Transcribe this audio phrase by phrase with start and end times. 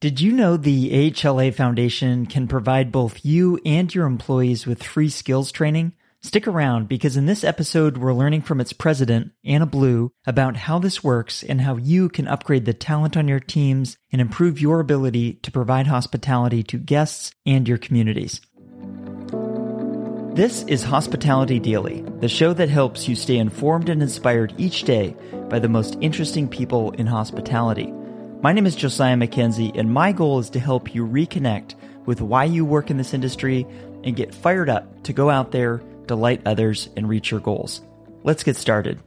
[0.00, 5.10] Did you know the AHLA Foundation can provide both you and your employees with free
[5.10, 5.92] skills training?
[6.22, 10.78] Stick around because in this episode, we're learning from its president, Anna Blue, about how
[10.78, 14.80] this works and how you can upgrade the talent on your teams and improve your
[14.80, 18.40] ability to provide hospitality to guests and your communities.
[20.34, 25.14] This is Hospitality Daily, the show that helps you stay informed and inspired each day
[25.50, 27.92] by the most interesting people in hospitality.
[28.42, 31.74] My name is Josiah Mackenzie, and my goal is to help you reconnect
[32.06, 33.66] with why you work in this industry
[34.02, 37.82] and get fired up to go out there, delight others, and reach your goals.
[38.22, 38.98] Let's get started.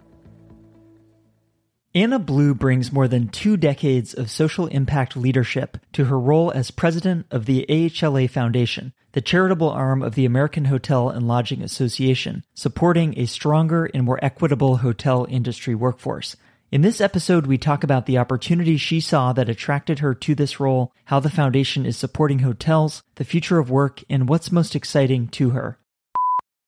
[1.95, 6.69] Anna Blue brings more than two decades of social impact leadership to her role as
[6.69, 12.43] president of the AHLA Foundation, the charitable arm of the American Hotel and Lodging Association,
[12.53, 16.35] supporting a stronger and more equitable hotel industry workforce.
[16.73, 20.59] In this episode, we talk about the opportunity she saw that attracted her to this
[20.59, 25.27] role, how the foundation is supporting hotels, the future of work, and what's most exciting
[25.27, 25.77] to her.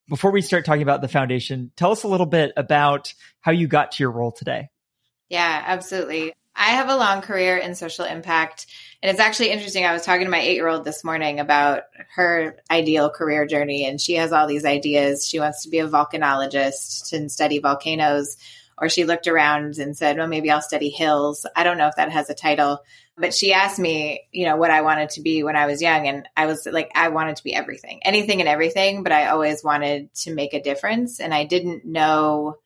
[0.08, 3.67] Before we start talking about the foundation, tell us a little bit about how you
[3.67, 4.70] got to your role today.
[5.28, 6.34] Yeah, absolutely.
[6.56, 8.67] I have a long career in social impact.
[9.02, 9.86] And it's actually interesting.
[9.86, 11.81] I was talking to my eight year old this morning about
[12.14, 15.28] her ideal career journey, and she has all these ideas.
[15.28, 18.38] She wants to be a volcanologist and study volcanoes
[18.78, 21.45] or she looked around and said, well, maybe I'll study hills.
[21.56, 22.80] I don't know if that has a title,
[23.18, 26.08] but she asked me, you know, what I wanted to be when I was young.
[26.08, 29.64] And I was like, I wanted to be everything, anything and everything, but I always
[29.64, 31.20] wanted to make a difference.
[31.20, 32.58] And I didn't know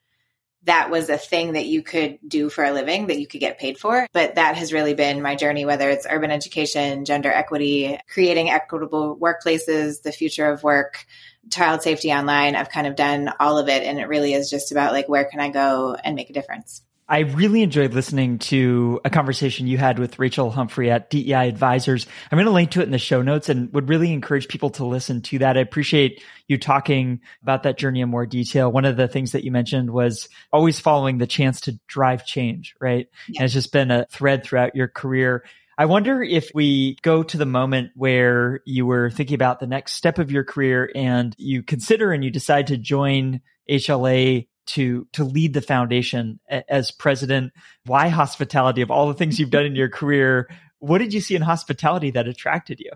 [0.64, 3.60] that was a thing that you could do for a living that you could get
[3.60, 4.08] paid for.
[4.12, 9.18] But that has really been my journey, whether it's urban education, gender equity, creating equitable
[9.18, 11.06] workplaces, the future of work,
[11.52, 12.56] child safety online.
[12.56, 13.84] I've kind of done all of it.
[13.84, 16.82] And it really is just about like, where can I go and make a difference?
[17.12, 22.06] I really enjoyed listening to a conversation you had with Rachel Humphrey at DEI Advisors.
[22.32, 24.70] I'm going to link to it in the show notes and would really encourage people
[24.72, 25.58] to listen to that.
[25.58, 28.72] I appreciate you talking about that journey in more detail.
[28.72, 32.76] One of the things that you mentioned was always following the chance to drive change,
[32.80, 33.08] right?
[33.28, 33.42] Yeah.
[33.42, 35.44] And it's just been a thread throughout your career.
[35.80, 39.94] I wonder if we go to the moment where you were thinking about the next
[39.94, 45.24] step of your career and you consider and you decide to join AHLA to to
[45.24, 47.54] lead the foundation as president.
[47.86, 48.82] Why hospitality?
[48.82, 52.12] Of all the things you've done in your career, what did you see in hospitality
[52.12, 52.92] that attracted you?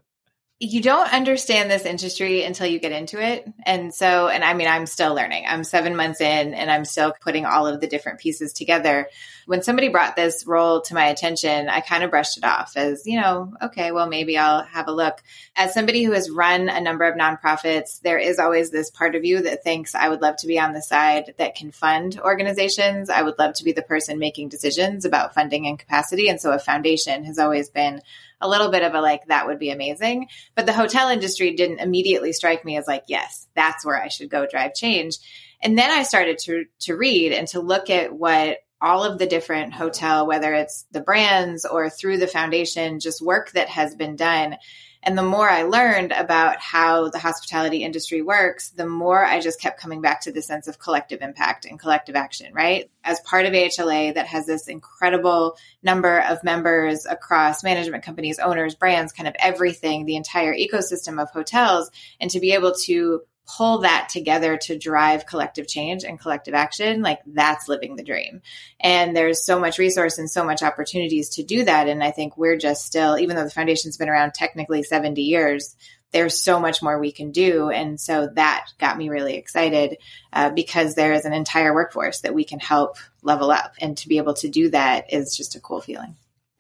[0.64, 3.46] You don't understand this industry until you get into it.
[3.66, 5.44] And so, and I mean, I'm still learning.
[5.46, 9.10] I'm seven months in and I'm still putting all of the different pieces together.
[9.46, 13.06] When somebody brought this role to my attention, I kind of brushed it off as,
[13.06, 15.22] you know, okay, well, maybe I'll have a look.
[15.54, 19.26] As somebody who has run a number of nonprofits, there is always this part of
[19.26, 23.10] you that thinks I would love to be on the side that can fund organizations.
[23.10, 26.30] I would love to be the person making decisions about funding and capacity.
[26.30, 28.02] And so a foundation has always been
[28.44, 30.28] a little bit of a like, that would be amazing.
[30.56, 34.30] But the hotel industry didn't immediately strike me as like, yes, that's where I should
[34.30, 35.18] go drive change.
[35.62, 39.26] And then I started to, to read and to look at what all of the
[39.26, 44.18] different hotel, whether it's the brands or through the foundation, just work that has been
[44.18, 44.58] done.
[45.06, 49.60] And the more I learned about how the hospitality industry works, the more I just
[49.60, 52.90] kept coming back to the sense of collective impact and collective action, right?
[53.04, 58.76] As part of AHLA that has this incredible number of members across management companies, owners,
[58.76, 61.90] brands, kind of everything, the entire ecosystem of hotels,
[62.22, 67.02] and to be able to pull that together to drive collective change and collective action,
[67.02, 68.42] like that's living the dream.
[68.80, 71.88] And there's so much resource and so much opportunities to do that.
[71.88, 75.76] And I think we're just still, even though the foundation's been around technically 70 years,
[76.12, 77.70] there's so much more we can do.
[77.70, 79.98] And so that got me really excited
[80.32, 83.74] uh, because there is an entire workforce that we can help level up.
[83.80, 86.16] And to be able to do that is just a cool feeling.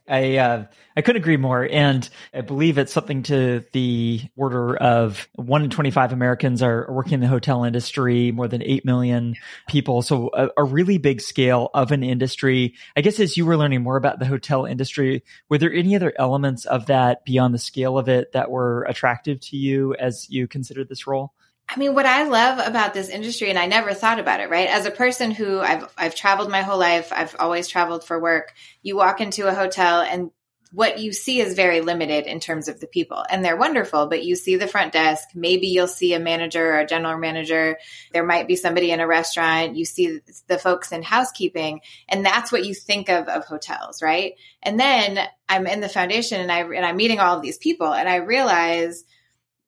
[0.08, 0.66] I uh,
[0.98, 5.70] I couldn't agree more, and I believe it's something to the order of one in
[5.70, 8.32] twenty five Americans are working in the hotel industry.
[8.32, 9.36] More than eight million
[9.70, 12.76] people, so a, a, really big scale of an industry.
[12.98, 16.14] I guess as you were learning more about the hotel industry, were there any other
[16.18, 20.48] elements of that beyond the scale of it that were attractive to you as you
[20.48, 21.34] considered this role?
[21.70, 24.68] I mean, what I love about this industry, and I never thought about it, right?
[24.68, 28.54] As a person who I've I've traveled my whole life, I've always traveled for work.
[28.82, 30.32] You walk into a hotel and
[30.74, 34.24] what you see is very limited in terms of the people and they're wonderful but
[34.24, 37.78] you see the front desk maybe you'll see a manager or a general manager
[38.12, 41.80] there might be somebody in a restaurant you see the folks in housekeeping
[42.10, 44.34] and that's what you think of of hotels right
[44.64, 47.94] and then i'm in the foundation and i and i'm meeting all of these people
[47.94, 49.04] and i realize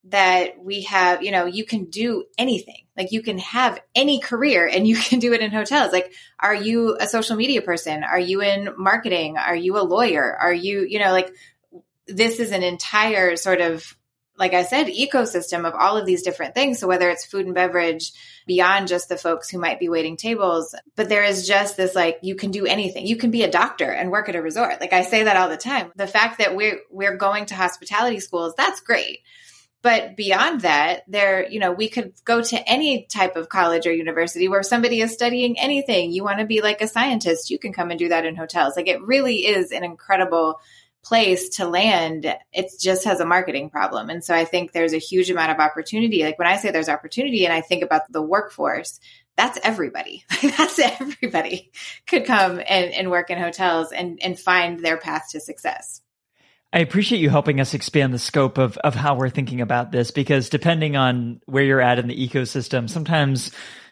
[0.09, 2.85] that we have, you know, you can do anything.
[2.95, 5.91] Like you can have any career and you can do it in hotels.
[5.91, 8.03] Like, are you a social media person?
[8.03, 9.37] Are you in marketing?
[9.37, 10.35] Are you a lawyer?
[10.35, 11.33] Are you, you know, like
[12.07, 13.97] this is an entire sort of
[14.37, 16.79] like I said, ecosystem of all of these different things.
[16.79, 18.11] So whether it's food and beverage
[18.45, 22.19] beyond just the folks who might be waiting tables, but there is just this like
[22.21, 23.07] you can do anything.
[23.07, 24.81] You can be a doctor and work at a resort.
[24.81, 25.91] Like I say that all the time.
[25.95, 29.19] The fact that we're we're going to hospitality schools, that's great.
[29.85, 33.93] But beyond that, there, you know, we could go to any type of college or
[33.93, 36.11] university where somebody is studying anything.
[36.11, 38.75] You want to be like a scientist, you can come and do that in hotels.
[38.75, 40.59] Like it really is an incredible
[41.03, 44.09] place to land, it just has a marketing problem.
[44.09, 46.23] And so I think there's a huge amount of opportunity.
[46.23, 48.99] Like when I say there's opportunity and I think about the workforce,
[49.37, 50.25] that's everybody.
[50.41, 51.71] that's everybody
[52.07, 56.01] could come and, and work in hotels and, and find their path to success.
[56.73, 60.11] I appreciate you helping us expand the scope of, of how we're thinking about this
[60.11, 63.51] because depending on where you're at in the ecosystem, sometimes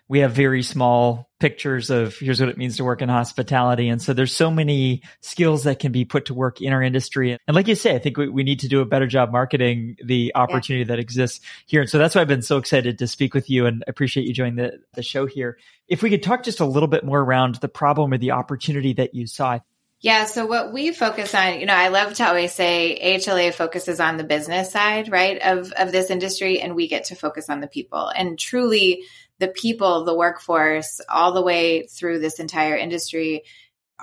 [0.09, 3.87] we have very small pictures of here's what it means to work in hospitality.
[3.87, 7.37] And so there's so many skills that can be put to work in our industry.
[7.47, 9.95] And like you say, I think we, we need to do a better job marketing
[10.03, 10.95] the opportunity yeah.
[10.95, 11.81] that exists here.
[11.81, 14.33] And so that's why I've been so excited to speak with you and appreciate you
[14.33, 15.57] joining the, the show here.
[15.87, 18.93] If we could talk just a little bit more around the problem or the opportunity
[18.93, 19.59] that you saw.
[20.03, 20.25] Yeah.
[20.25, 24.17] So what we focus on, you know, I love to always say AHLA focuses on
[24.17, 27.67] the business side, right, of, of this industry, and we get to focus on the
[27.67, 28.09] people.
[28.09, 29.05] And truly,
[29.39, 33.43] the people, the workforce, all the way through this entire industry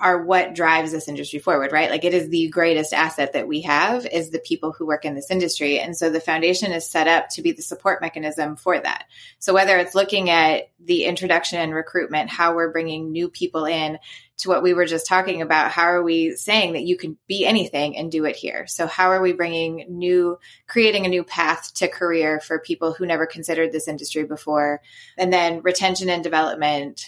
[0.01, 1.91] are what drives this industry forward, right?
[1.91, 5.13] Like it is the greatest asset that we have is the people who work in
[5.13, 5.79] this industry.
[5.79, 9.05] And so the foundation is set up to be the support mechanism for that.
[9.37, 13.99] So whether it's looking at the introduction and recruitment, how we're bringing new people in
[14.37, 17.45] to what we were just talking about, how are we saying that you can be
[17.45, 18.65] anything and do it here?
[18.65, 23.05] So how are we bringing new, creating a new path to career for people who
[23.05, 24.81] never considered this industry before?
[25.15, 27.05] And then retention and development,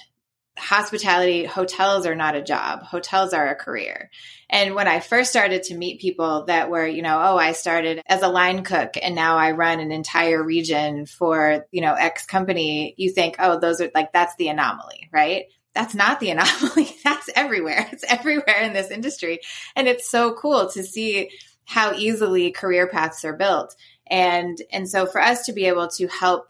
[0.57, 2.83] hospitality hotels are not a job.
[2.83, 4.09] Hotels are a career.
[4.49, 8.01] And when i first started to meet people that were you know oh i started
[8.05, 12.27] as a line cook and now i run an entire region for you know x
[12.27, 15.45] company you think oh those are like that's the anomaly right?
[15.73, 16.95] That's not the anomaly.
[17.03, 17.87] That's everywhere.
[17.91, 19.39] It's everywhere in this industry.
[19.75, 21.29] And it's so cool to see
[21.65, 23.75] how easily career paths are built.
[24.07, 26.49] And and so for us to be able to help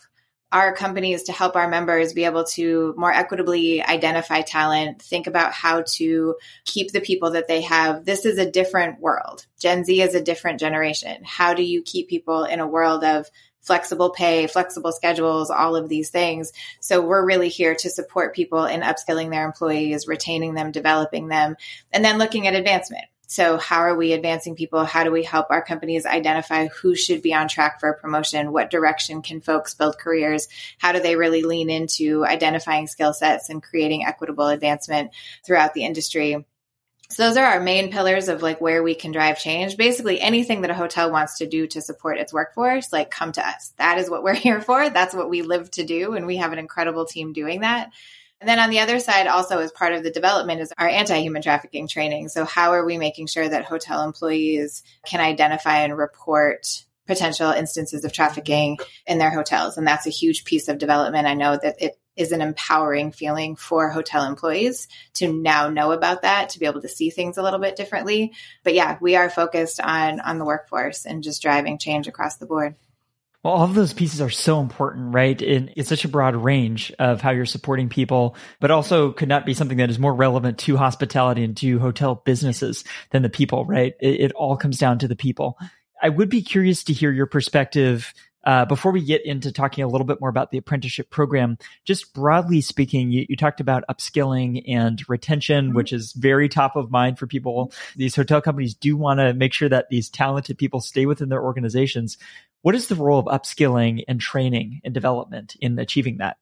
[0.53, 5.51] our companies to help our members be able to more equitably identify talent, think about
[5.51, 8.05] how to keep the people that they have.
[8.05, 9.47] This is a different world.
[9.59, 11.23] Gen Z is a different generation.
[11.25, 13.29] How do you keep people in a world of
[13.61, 16.51] flexible pay, flexible schedules, all of these things.
[16.81, 21.55] So we're really here to support people in upskilling their employees, retaining them, developing them,
[21.91, 23.05] and then looking at advancement.
[23.33, 24.85] So, how are we advancing people?
[24.85, 28.51] How do we help our companies identify who should be on track for a promotion?
[28.51, 30.47] What direction can folks build careers?
[30.77, 35.13] How do they really lean into identifying skill sets and creating equitable advancement
[35.43, 36.45] throughout the industry?
[37.09, 39.77] So those are our main pillars of like where we can drive change.
[39.77, 43.47] Basically anything that a hotel wants to do to support its workforce, like come to
[43.47, 43.73] us.
[43.79, 44.91] That is what we're here for.
[44.91, 46.13] That's what we live to do.
[46.13, 47.89] And we have an incredible team doing that.
[48.43, 51.17] And then on the other side, also as part of the development, is our anti
[51.21, 52.27] human trafficking training.
[52.27, 58.03] So, how are we making sure that hotel employees can identify and report potential instances
[58.03, 59.77] of trafficking in their hotels?
[59.77, 61.25] And that's a huge piece of development.
[61.25, 66.23] I know that it is an empowering feeling for hotel employees to now know about
[66.23, 69.31] that to be able to see things a little bit differently but yeah we are
[69.31, 72.75] focused on on the workforce and just driving change across the board
[73.43, 75.39] well, all of those pieces are so important, right?
[75.41, 79.45] And it's such a broad range of how you're supporting people, but also could not
[79.45, 83.65] be something that is more relevant to hospitality and to hotel businesses than the people,
[83.65, 83.95] right?
[83.99, 85.57] It, it all comes down to the people.
[86.01, 88.13] I would be curious to hear your perspective
[88.45, 92.13] uh, before we get into talking a little bit more about the apprenticeship program, just
[92.13, 95.75] broadly speaking, you, you talked about upskilling and retention, mm-hmm.
[95.75, 97.71] which is very top of mind for people.
[97.95, 101.41] These hotel companies do want to make sure that these talented people stay within their
[101.41, 102.17] organizations.
[102.63, 106.37] What is the role of upskilling and training and development in achieving that?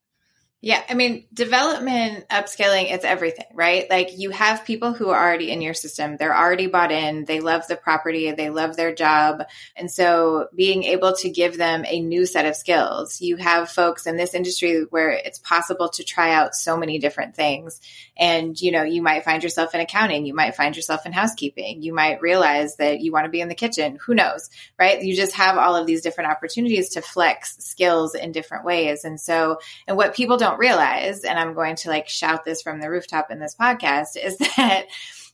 [0.64, 3.90] Yeah, I mean, development, upskilling, it's everything, right?
[3.90, 6.18] Like you have people who are already in your system.
[6.18, 7.26] They're already bought in.
[7.26, 8.32] They love the property.
[8.32, 9.48] They love their job.
[9.76, 14.06] And so being able to give them a new set of skills, you have folks
[14.06, 17.82] in this industry where it's possible to try out so many different things.
[18.16, 20.28] And, you know, you might find yourself in accounting.
[20.28, 21.82] You might find yourself in housekeeping.
[21.82, 23.98] You might realize that you want to be in the kitchen.
[24.06, 25.02] Who knows, right?
[25.02, 29.06] You just have all of these different opportunities to flex skills in different ways.
[29.06, 32.80] And so, and what people don't realize, and I'm going to like shout this from
[32.80, 34.88] the rooftop in this podcast, is that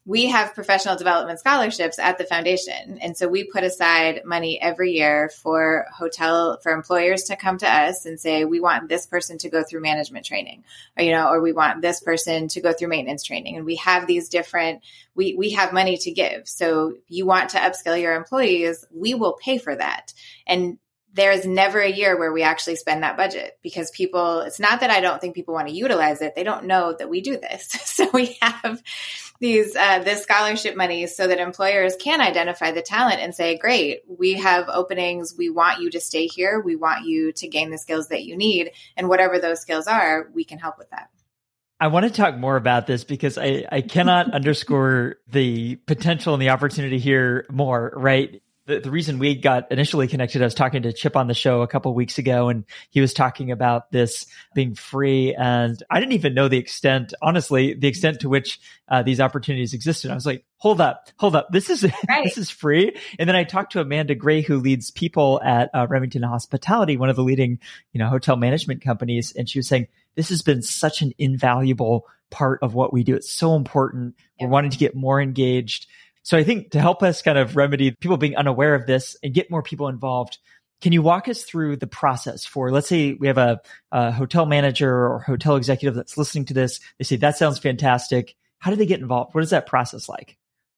[0.07, 2.97] we have professional development scholarships at the foundation.
[3.01, 7.69] And so we put aside money every year for hotel, for employers to come to
[7.69, 10.63] us and say, we want this person to go through management training,
[10.97, 13.57] or, you know, or we want this person to go through maintenance training.
[13.57, 14.81] And we have these different,
[15.13, 16.47] we, we have money to give.
[16.47, 20.13] So you want to upskill your employees, we will pay for that.
[20.47, 20.77] And
[21.17, 24.79] there is never a year where we actually spend that budget because people it's not
[24.79, 26.35] that i don't think people want to utilize it.
[26.35, 27.67] They don't know that we do this.
[27.97, 28.83] So we have
[29.39, 34.01] these uh, this scholarship money so that employers can identify the talent and say great
[34.07, 35.33] we have openings.
[35.35, 36.59] We want you to stay here.
[36.59, 38.71] We want you to gain the skills that you need.
[38.95, 41.09] And whatever those skills are we can help with that.
[41.79, 46.41] I want to talk more about this because I, I cannot underscore the potential and
[46.41, 48.41] the opportunity here more, right?
[48.67, 51.61] The, the reason we got initially connected, I was talking to Chip on the show
[51.61, 55.33] a couple weeks ago, and he was talking about this being free.
[55.33, 58.59] And I didn't even know the extent, honestly, the extent to which
[58.89, 60.11] uh, these opportunities existed.
[60.11, 62.25] I was like, hold up, hold up, this is right.
[62.25, 62.95] this is free.
[63.17, 67.09] And then I talked to Amanda Gray, who leads people at uh, Remington Hospitality, one
[67.09, 67.59] of the leading
[67.93, 72.05] you know hotel management companies, and she was saying this has been such an invaluable
[72.29, 73.15] part of what we do.
[73.15, 74.15] It's so important.
[74.39, 75.87] We're wanting to get more engaged.
[76.27, 79.33] So I think to help us kind of remedy people being unaware of this and
[79.33, 80.39] get more people involved,
[80.81, 83.61] can you walk us through the process for, let's say we have a,
[83.93, 86.81] a, hotel manager or hotel executive that's listening to this.
[86.97, 88.35] They say, that sounds fantastic.
[88.59, 89.35] How do they get involved?
[89.35, 90.37] What is that process like?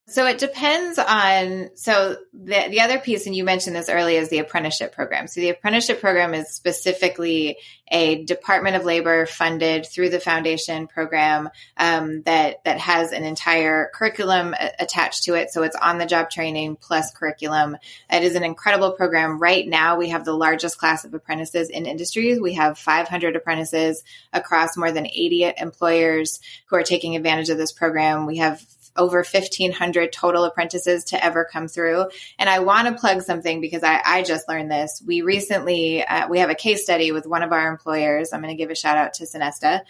[0.09, 4.29] So it depends on so the the other piece, and you mentioned this earlier, is
[4.29, 5.27] the apprenticeship program.
[5.27, 7.57] So the apprenticeship program is specifically
[7.91, 13.91] a Department of Labor funded through the foundation program um, that that has an entire
[13.93, 15.51] curriculum attached to it.
[15.51, 17.77] So it's on the job training plus curriculum.
[18.09, 19.39] It is an incredible program.
[19.39, 22.39] Right now, we have the largest class of apprentices in industries.
[22.39, 27.71] We have 500 apprentices across more than 80 employers who are taking advantage of this
[27.71, 28.25] program.
[28.25, 28.59] We have
[28.99, 32.05] over 1500 total apprentices to ever come through.
[32.37, 35.01] And I want to plug something because I, I just learned this.
[35.03, 38.31] We recently, uh, we have a case study with one of our employers.
[38.31, 39.81] I'm going to give a shout out to Sonesta.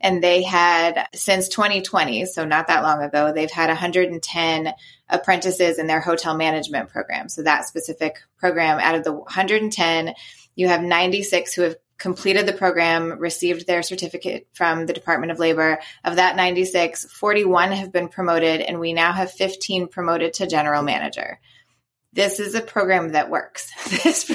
[0.00, 4.72] And they had since 2020, so not that long ago, they've had 110
[5.08, 7.28] apprentices in their hotel management program.
[7.28, 10.14] So that specific program out of the 110,
[10.54, 15.38] you have 96 who have completed the program, received their certificate from the Department of
[15.38, 15.80] Labor.
[16.04, 20.82] Of that 96, 41 have been promoted, and we now have 15 promoted to general
[20.82, 21.40] manager
[22.14, 23.70] this is a program that works.
[24.08, 24.30] This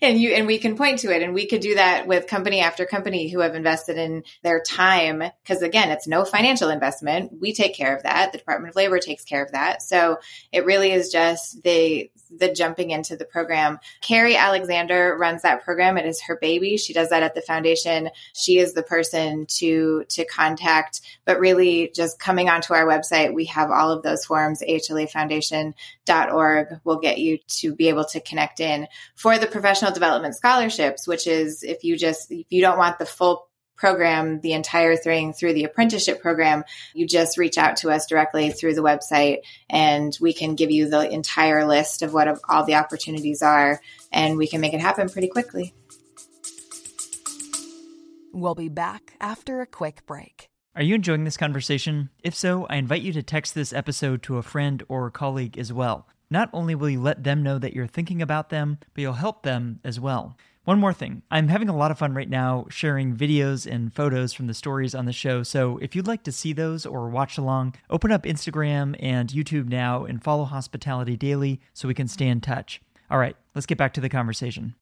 [0.00, 2.60] and you and we can point to it and we could do that with company
[2.60, 7.32] after company who have invested in their time because again it's no financial investment.
[7.40, 8.32] We take care of that.
[8.32, 9.82] The department of labor takes care of that.
[9.82, 10.18] So
[10.50, 13.78] it really is just the the jumping into the program.
[14.00, 15.98] Carrie alexander runs that program.
[15.98, 16.78] It is her baby.
[16.78, 18.08] She does that at the foundation.
[18.32, 21.02] She is the person to to contact.
[21.24, 26.98] But really just coming onto our website we have all of those forms ahlafoundation.org will
[26.98, 31.62] get you to be able to connect in for the professional development scholarships, which is
[31.62, 35.64] if you just, if you don't want the full program, the entire thing through the
[35.64, 36.62] apprenticeship program,
[36.94, 39.38] you just reach out to us directly through the website
[39.68, 43.80] and we can give you the entire list of what all the opportunities are
[44.12, 45.74] and we can make it happen pretty quickly.
[48.32, 50.48] We'll be back after a quick break.
[50.74, 52.08] Are you enjoying this conversation?
[52.22, 55.70] If so, I invite you to text this episode to a friend or colleague as
[55.70, 56.06] well.
[56.32, 59.42] Not only will you let them know that you're thinking about them, but you'll help
[59.42, 60.34] them as well.
[60.64, 61.20] One more thing.
[61.30, 64.94] I'm having a lot of fun right now sharing videos and photos from the stories
[64.94, 65.42] on the show.
[65.42, 69.68] So if you'd like to see those or watch along, open up Instagram and YouTube
[69.68, 72.80] now and follow Hospitality Daily so we can stay in touch.
[73.10, 74.74] All right, let's get back to the conversation.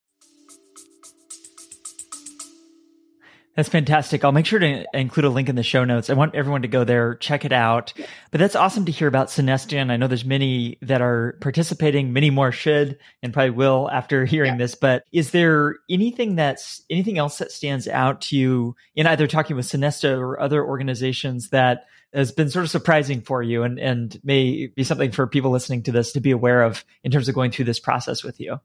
[3.55, 4.23] That's fantastic.
[4.23, 6.09] I'll make sure to include a link in the show notes.
[6.09, 7.91] I want everyone to go there, check it out.
[8.31, 9.91] But that's awesome to hear about Sonesta.
[9.91, 12.13] I know there's many that are participating.
[12.13, 14.57] Many more should and probably will after hearing yeah.
[14.57, 14.75] this.
[14.75, 19.57] But is there anything that's anything else that stands out to you in either talking
[19.57, 24.19] with Sonesta or other organizations that has been sort of surprising for you and, and
[24.23, 27.35] may be something for people listening to this to be aware of in terms of
[27.35, 28.59] going through this process with you?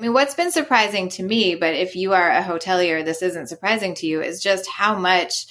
[0.00, 3.48] I mean, what's been surprising to me, but if you are a hotelier, this isn't
[3.48, 5.44] surprising to you, is just how much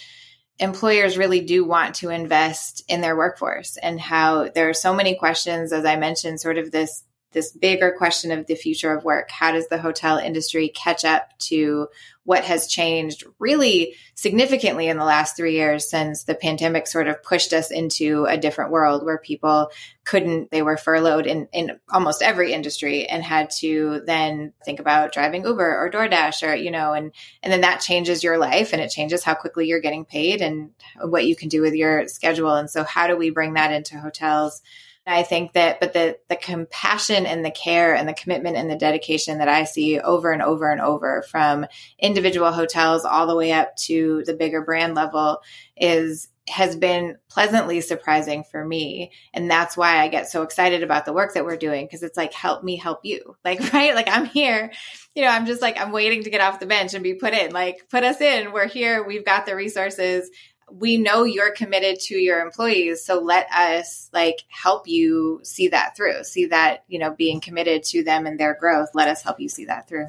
[0.58, 5.14] employers really do want to invest in their workforce and how there are so many
[5.14, 9.30] questions, as I mentioned, sort of this this bigger question of the future of work.
[9.30, 11.88] How does the hotel industry catch up to
[12.24, 17.24] what has changed really significantly in the last three years since the pandemic sort of
[17.24, 19.72] pushed us into a different world where people
[20.06, 25.12] couldn't, they were furloughed in, in almost every industry and had to then think about
[25.12, 28.82] driving Uber or DoorDash or, you know, and, and then that changes your life and
[28.82, 30.72] it changes how quickly you're getting paid and
[31.02, 32.54] what you can do with your schedule.
[32.54, 34.62] And so how do we bring that into hotels?
[35.10, 38.76] I think that, but the the compassion and the care and the commitment and the
[38.76, 41.66] dedication that I see over and over and over from
[41.98, 45.42] individual hotels all the way up to the bigger brand level
[45.76, 49.12] is has been pleasantly surprising for me.
[49.34, 52.18] And that's why i get so excited about the work that we're doing because it's
[52.18, 53.36] like help me help you.
[53.46, 53.96] Like right?
[53.96, 54.72] Like i'm here.
[55.16, 57.34] You know i'm just like i'm waiting to get off the bench and be put
[57.34, 57.52] in.
[57.52, 58.52] Like put us in.
[58.52, 59.06] We're here.
[59.06, 60.30] We've got the resources
[60.72, 65.96] we know you're committed to your employees so let us like help you see that
[65.96, 69.40] through see that you know being committed to them and their growth let us help
[69.40, 70.08] you see that through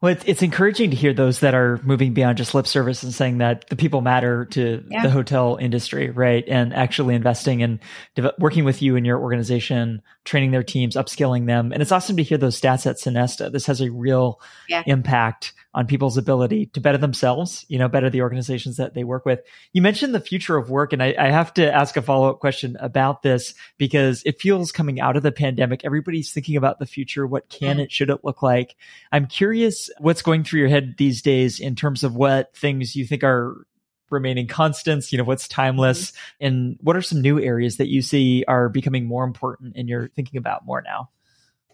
[0.00, 3.12] well, it's, it's encouraging to hear those that are moving beyond just lip service and
[3.12, 5.02] saying that the people matter to yeah.
[5.02, 6.42] the hotel industry, right?
[6.48, 7.80] And actually investing and
[8.16, 11.70] in working with you and your organization, training their teams, upskilling them.
[11.70, 13.52] And it's awesome to hear those stats at Sonesta.
[13.52, 14.40] This has a real
[14.70, 14.82] yeah.
[14.86, 19.24] impact on people's ability to better themselves, you know, better the organizations that they work
[19.24, 19.40] with.
[19.72, 22.40] You mentioned the future of work, and I, I have to ask a follow up
[22.40, 26.86] question about this because it feels coming out of the pandemic, everybody's thinking about the
[26.86, 27.26] future.
[27.26, 28.74] What can it, should it look like?
[29.12, 33.06] I'm curious what's going through your head these days in terms of what things you
[33.06, 33.64] think are
[34.10, 36.46] remaining constants, you know, what's timeless, mm-hmm.
[36.46, 40.08] and what are some new areas that you see are becoming more important and you're
[40.08, 41.10] thinking about more now?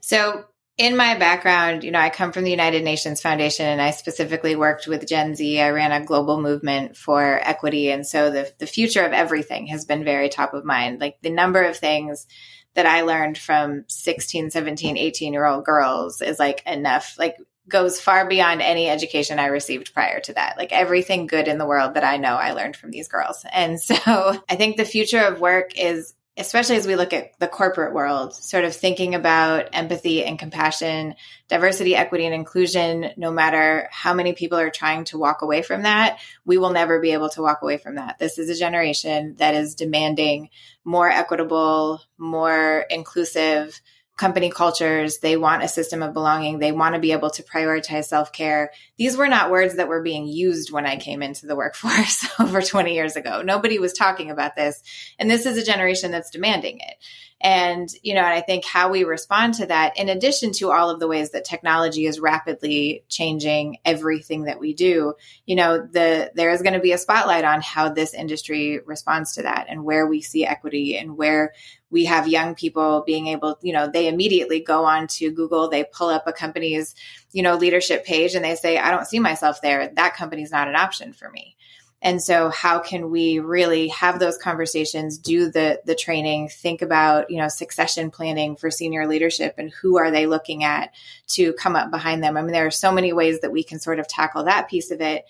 [0.02, 0.44] So
[0.78, 4.56] in my background, you know, I come from the United Nations Foundation and I specifically
[4.56, 5.60] worked with Gen Z.
[5.60, 7.90] I ran a global movement for equity.
[7.90, 11.00] And so the, the future of everything has been very top of mind.
[11.00, 12.26] Like the number of things
[12.74, 17.36] that I learned from 16, 17, 18 year old girls is like enough, like
[17.68, 20.58] goes far beyond any education I received prior to that.
[20.58, 23.46] Like everything good in the world that I know, I learned from these girls.
[23.50, 23.96] And so
[24.48, 28.34] I think the future of work is especially as we look at the corporate world,
[28.34, 31.14] sort of thinking about empathy and compassion,
[31.48, 35.82] diversity, equity, and inclusion, no matter how many people are trying to walk away from
[35.82, 38.18] that, we will never be able to walk away from that.
[38.18, 40.50] This is a generation that is demanding
[40.84, 43.80] more equitable, more inclusive,
[44.16, 45.18] company cultures.
[45.18, 46.58] They want a system of belonging.
[46.58, 48.72] They want to be able to prioritize self care.
[48.96, 52.62] These were not words that were being used when I came into the workforce over
[52.62, 53.42] 20 years ago.
[53.42, 54.82] Nobody was talking about this.
[55.18, 56.96] And this is a generation that's demanding it.
[57.38, 60.88] And, you know, and I think how we respond to that, in addition to all
[60.88, 66.32] of the ways that technology is rapidly changing everything that we do, you know, the
[66.34, 69.84] there is going to be a spotlight on how this industry responds to that and
[69.84, 71.52] where we see equity and where
[71.96, 75.82] we have young people being able, you know, they immediately go on to Google, they
[75.82, 76.94] pull up a company's,
[77.32, 79.88] you know, leadership page and they say, I don't see myself there.
[79.94, 81.56] That company's not an option for me.
[82.02, 87.30] And so how can we really have those conversations, do the the training, think about,
[87.30, 90.92] you know, succession planning for senior leadership and who are they looking at
[91.28, 92.36] to come up behind them?
[92.36, 94.90] I mean, there are so many ways that we can sort of tackle that piece
[94.90, 95.24] of it.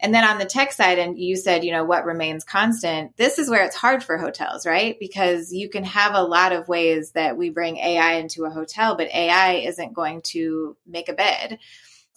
[0.00, 3.38] And then on the tech side, and you said, you know, what remains constant, this
[3.38, 4.96] is where it's hard for hotels, right?
[5.00, 8.96] Because you can have a lot of ways that we bring AI into a hotel,
[8.96, 11.58] but AI isn't going to make a bed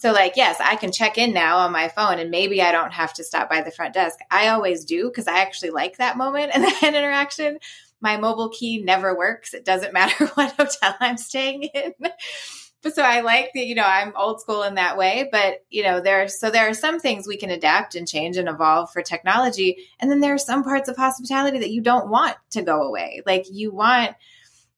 [0.02, 2.91] so, like, yes, I can check in now on my phone and maybe I don't
[2.91, 4.17] have to stop by the front desk.
[4.32, 7.60] I always do because I actually like that moment and that interaction.
[8.02, 9.54] My mobile key never works.
[9.54, 11.94] It doesn't matter what hotel I'm staying in.
[12.82, 15.30] But so I like that, you know, I'm old school in that way.
[15.32, 18.50] But, you know, there, so there are some things we can adapt and change and
[18.50, 19.88] evolve for technology.
[20.00, 23.22] And then there are some parts of hospitality that you don't want to go away.
[23.26, 24.15] Like, you want,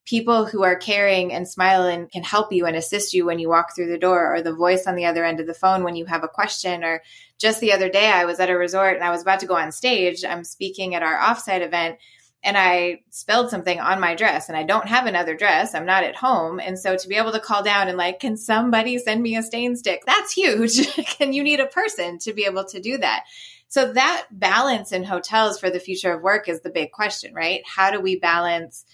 [0.06, 3.74] people who are caring and smiling can help you and assist you when you walk
[3.74, 6.06] through the door or the voice on the other end of the phone when you
[6.06, 7.02] have a question or
[7.38, 9.56] just the other day I was at a resort and I was about to go
[9.56, 12.00] on stage I'm speaking at our offsite event
[12.44, 15.74] and I spilled something on my dress and I don't have another dress.
[15.74, 16.60] I'm not at home.
[16.60, 19.44] And so to be able to call down and like, can somebody send me a
[19.44, 20.04] stain stick?
[20.06, 20.94] That's huge.
[21.18, 23.24] can you need a person to be able to do that?
[23.70, 27.62] So that balance in hotels for the future of work is the big question, right?
[27.66, 28.86] How do we balance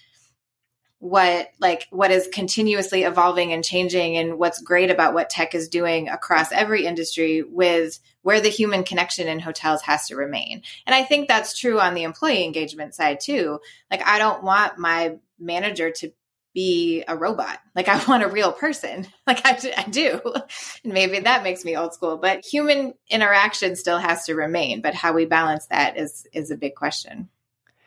[1.00, 5.68] what like what is continuously evolving and changing and what's great about what tech is
[5.68, 10.62] doing across every industry with where the human connection in hotels has to remain.
[10.86, 13.60] And I think that's true on the employee engagement side too.
[13.90, 16.12] Like I don't want my manager to
[16.52, 17.58] be a robot.
[17.74, 19.06] Like I want a real person.
[19.26, 20.20] Like I, I do.
[20.82, 24.92] And maybe that makes me old school, but human interaction still has to remain, but
[24.92, 27.28] how we balance that is is a big question.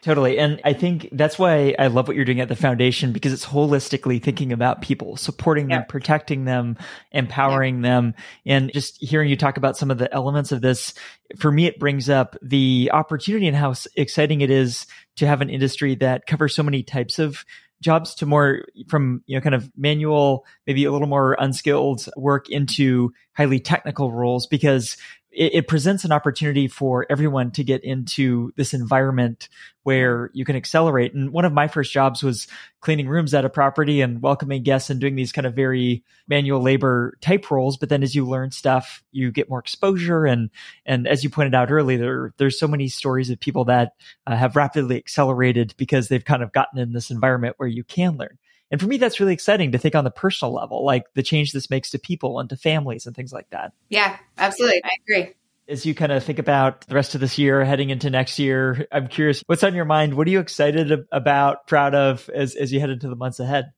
[0.03, 0.37] Totally.
[0.37, 3.45] And I think that's why I love what you're doing at the foundation because it's
[3.45, 6.77] holistically thinking about people, supporting them, protecting them,
[7.13, 8.13] empowering them.
[8.45, 10.93] And just hearing you talk about some of the elements of this,
[11.37, 15.49] for me, it brings up the opportunity and how exciting it is to have an
[15.49, 17.45] industry that covers so many types of
[17.79, 22.49] jobs to more from you know kind of manual maybe a little more unskilled work
[22.49, 24.95] into highly technical roles because
[25.33, 29.49] it, it, presents an opportunity for everyone to get into this environment
[29.83, 31.13] where you can accelerate.
[31.13, 32.47] And one of my first jobs was
[32.81, 36.61] cleaning rooms at a property and welcoming guests and doing these kind of very manual
[36.61, 37.77] labor type roles.
[37.77, 40.25] But then as you learn stuff, you get more exposure.
[40.25, 40.49] And,
[40.85, 43.93] and as you pointed out earlier, there, there's so many stories of people that
[44.27, 48.17] uh, have rapidly accelerated because they've kind of gotten in this environment where you can
[48.17, 48.37] learn.
[48.73, 51.51] And for me, that's really exciting to think on the personal level, like the change
[51.51, 53.71] this makes to people and to families and things like that.
[53.89, 54.81] Yeah, absolutely.
[54.83, 55.33] I agree.
[55.69, 58.87] As you kind of think about the rest of this year, heading into next year,
[58.91, 60.15] I'm curious, what's on your mind?
[60.15, 63.73] What are you excited about, proud of as, as you head into the months ahead?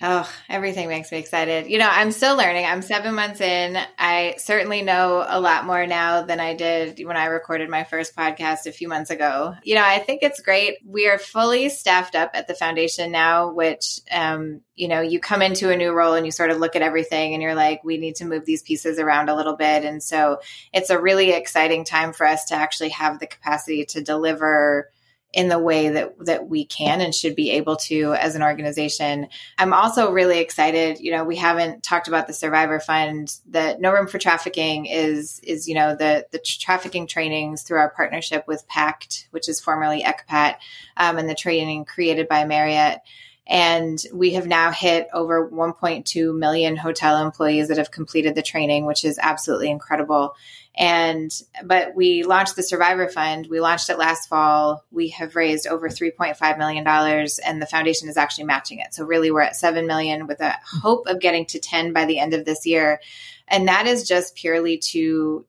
[0.00, 1.68] Oh, everything makes me excited.
[1.68, 2.64] You know, I'm still learning.
[2.64, 3.78] I'm seven months in.
[3.98, 8.16] I certainly know a lot more now than I did when I recorded my first
[8.16, 9.54] podcast a few months ago.
[9.62, 10.78] You know, I think it's great.
[10.84, 15.42] We are fully staffed up at the foundation now, which, um, you know, you come
[15.42, 17.98] into a new role and you sort of look at everything and you're like, we
[17.98, 19.84] need to move these pieces around a little bit.
[19.84, 20.40] And so
[20.72, 24.90] it's a really exciting time for us to actually have the capacity to deliver
[25.32, 29.28] in the way that that we can and should be able to as an organization.
[29.58, 33.34] I'm also really excited, you know, we haven't talked about the survivor fund.
[33.46, 37.90] that No Room for Trafficking is is you know the the trafficking trainings through our
[37.90, 40.56] partnership with PACT, which is formerly ECPAT,
[40.96, 43.00] um, and the training created by Marriott.
[43.46, 48.86] And we have now hit over 1.2 million hotel employees that have completed the training,
[48.86, 50.36] which is absolutely incredible.
[50.74, 51.30] And,
[51.64, 53.48] but we launched the Survivor Fund.
[53.50, 54.84] We launched it last fall.
[54.90, 58.94] We have raised over $3.5 million and the foundation is actually matching it.
[58.94, 62.20] So really we're at 7 million with a hope of getting to 10 by the
[62.20, 63.00] end of this year.
[63.48, 65.44] And that is just purely to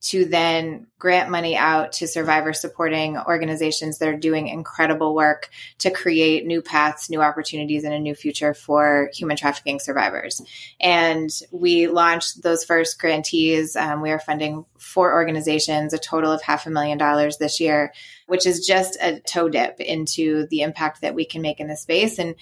[0.00, 5.90] to then grant money out to survivor supporting organizations that are doing incredible work to
[5.90, 10.40] create new paths, new opportunities, and a new future for human trafficking survivors.
[10.80, 13.74] And we launched those first grantees.
[13.74, 17.92] Um, we are funding four organizations, a total of half a million dollars this year,
[18.26, 21.76] which is just a toe dip into the impact that we can make in the
[21.76, 22.18] space.
[22.18, 22.36] And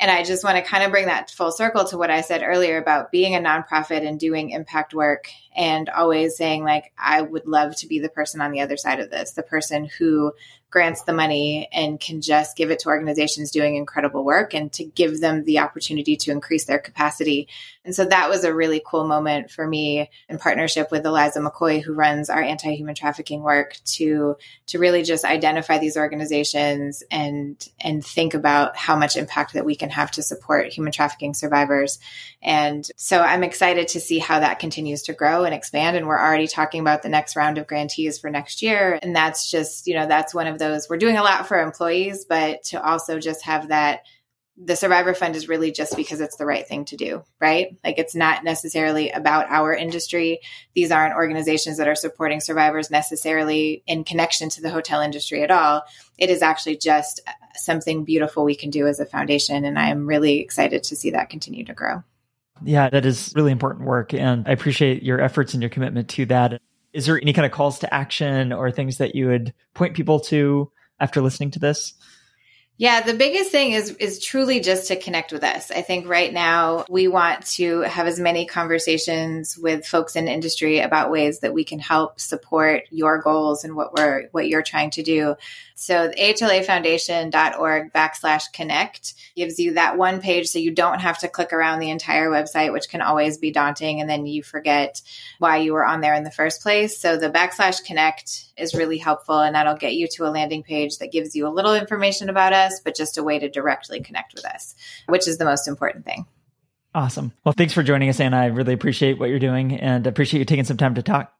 [0.00, 2.42] and I just want to kind of bring that full circle to what I said
[2.42, 7.46] earlier about being a nonprofit and doing impact work and always saying, like, I would
[7.46, 10.32] love to be the person on the other side of this, the person who
[10.74, 14.82] grants the money and can just give it to organizations doing incredible work and to
[14.82, 17.46] give them the opportunity to increase their capacity.
[17.84, 21.80] And so that was a really cool moment for me in partnership with Eliza McCoy,
[21.80, 24.36] who runs our anti-human trafficking work to,
[24.66, 29.76] to really just identify these organizations and, and think about how much impact that we
[29.76, 32.00] can have to support human trafficking survivors.
[32.44, 35.96] And so I'm excited to see how that continues to grow and expand.
[35.96, 38.98] And we're already talking about the next round of grantees for next year.
[39.02, 42.26] And that's just, you know, that's one of those we're doing a lot for employees
[42.28, 44.00] but to also just have that
[44.56, 47.76] the survivor fund is really just because it's the right thing to do right?
[47.82, 50.40] Like it's not necessarily about our industry.
[50.74, 55.50] These aren't organizations that are supporting survivors necessarily in connection to the hotel industry at
[55.50, 55.82] all.
[56.18, 57.20] It is actually just
[57.54, 59.64] something beautiful we can do as a foundation.
[59.64, 62.02] And i am really excited to see that continue to grow
[62.62, 66.24] yeah that is really important work and i appreciate your efforts and your commitment to
[66.26, 66.60] that
[66.94, 70.20] is there any kind of calls to action or things that you would point people
[70.20, 71.92] to after listening to this?
[72.76, 75.70] Yeah, the biggest thing is is truly just to connect with us.
[75.70, 80.80] I think right now we want to have as many conversations with folks in industry
[80.80, 84.90] about ways that we can help support your goals and what we're what you're trying
[84.90, 85.36] to do.
[85.76, 91.28] So the ahlafoundation.org backslash connect gives you that one page so you don't have to
[91.28, 94.00] click around the entire website, which can always be daunting.
[94.00, 95.02] And then you forget
[95.40, 96.98] why you were on there in the first place.
[96.98, 100.98] So the backslash connect is really helpful and that'll get you to a landing page
[100.98, 104.34] that gives you a little information about us, but just a way to directly connect
[104.34, 104.76] with us,
[105.08, 106.24] which is the most important thing.
[106.94, 107.32] Awesome.
[107.42, 108.36] Well, thanks for joining us, Anna.
[108.36, 111.32] I really appreciate what you're doing and appreciate you taking some time to talk.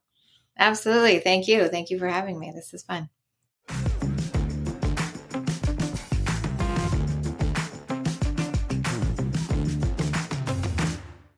[0.58, 1.20] Absolutely.
[1.20, 1.68] Thank you.
[1.68, 2.50] Thank you for having me.
[2.52, 3.08] This is fun.